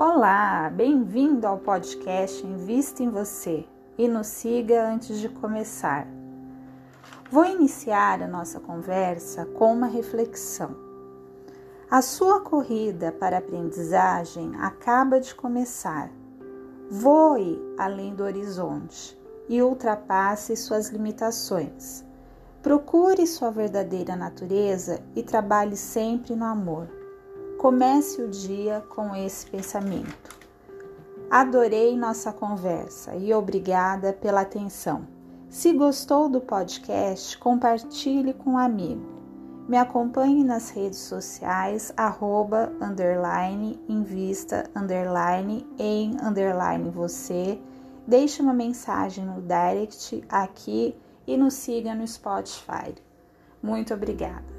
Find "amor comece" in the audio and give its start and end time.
26.44-28.22